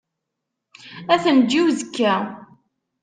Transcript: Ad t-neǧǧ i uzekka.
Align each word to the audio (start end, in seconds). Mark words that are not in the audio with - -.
Ad 1.13 1.19
t-neǧǧ 1.23 1.51
i 1.59 1.61
uzekka. 1.65 2.13